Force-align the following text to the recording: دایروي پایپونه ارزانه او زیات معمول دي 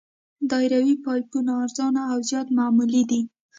دایروي 0.49 0.95
پایپونه 1.03 1.51
ارزانه 1.63 2.01
او 2.11 2.19
زیات 2.29 2.47
معمول 2.57 2.93
دي 3.09 3.21